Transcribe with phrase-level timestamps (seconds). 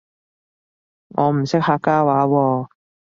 [1.09, 2.69] 我唔識客家話喎